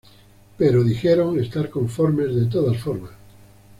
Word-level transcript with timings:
Pero 0.57 0.83
dijeron 0.83 1.39
estar 1.39 1.69
conformes 1.69 2.33
de 2.33 2.47
todas 2.47 2.75
formas. 2.81 3.11